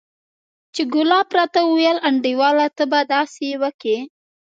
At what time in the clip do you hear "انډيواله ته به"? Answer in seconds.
2.07-2.99